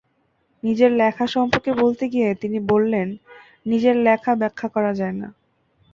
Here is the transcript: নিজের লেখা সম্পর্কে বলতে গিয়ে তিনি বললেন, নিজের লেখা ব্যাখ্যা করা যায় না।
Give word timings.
নিজের 0.63 0.91
লেখা 0.93 1.25
সম্পর্কে 1.27 1.71
বলতে 1.73 2.03
গিয়ে 2.09 2.29
তিনি 2.35 2.57
বললেন, 2.67 3.07
নিজের 3.65 3.95
লেখা 3.99 4.31
ব্যাখ্যা 4.35 4.67
করা 4.69 4.91
যায় 4.93 5.15
না। 5.21 5.27